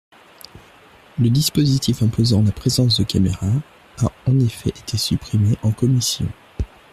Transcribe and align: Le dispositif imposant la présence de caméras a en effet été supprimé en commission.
Le 1.19 1.29
dispositif 1.29 2.01
imposant 2.01 2.41
la 2.41 2.51
présence 2.51 2.97
de 2.97 3.03
caméras 3.03 3.51
a 3.99 4.09
en 4.27 4.39
effet 4.39 4.69
été 4.71 4.97
supprimé 4.97 5.57
en 5.61 5.71
commission. 5.71 6.25